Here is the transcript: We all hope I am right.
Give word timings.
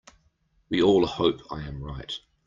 We 0.69 0.81
all 0.81 1.05
hope 1.05 1.41
I 1.51 1.61
am 1.61 1.83
right. 1.83 2.11